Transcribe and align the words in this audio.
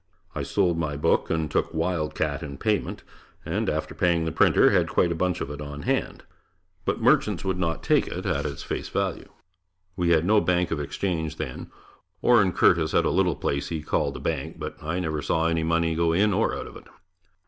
I 0.33 0.41
sold 0.41 0.79
my 0.79 0.97
book 0.97 1.29
and 1.29 1.45
took 1.51 1.75
"Wild 1.75 2.15
Cat" 2.15 2.41
in 2.41 2.57
payment 2.57 3.03
and, 3.45 3.69
after 3.69 3.93
paying 3.93 4.25
the 4.25 4.31
printer, 4.31 4.71
had 4.71 4.87
quite 4.89 5.11
a 5.11 5.15
bunch 5.15 5.41
of 5.41 5.51
it 5.51 5.61
on 5.61 5.83
hand, 5.83 6.23
but 6.85 6.99
merchants 6.99 7.45
would 7.45 7.59
not 7.59 7.83
take 7.83 8.07
it 8.07 8.25
at 8.25 8.43
its 8.43 8.63
face 8.63 8.89
value. 8.89 9.29
We 9.95 10.09
had 10.09 10.25
no 10.25 10.41
bank 10.41 10.71
of 10.71 10.79
exchange 10.79 11.35
then. 11.35 11.69
Orin 12.23 12.51
Curtis 12.51 12.93
had 12.93 13.05
a 13.05 13.11
little 13.11 13.35
place 13.35 13.69
he 13.69 13.83
called 13.83 14.17
a 14.17 14.19
bank, 14.19 14.57
but 14.57 14.75
I 14.81 14.99
never 14.99 15.21
saw 15.21 15.53
money 15.53 15.93
go 15.93 16.13
in 16.13 16.33
or 16.33 16.55
out 16.55 16.65
of 16.65 16.75
it. 16.77 16.87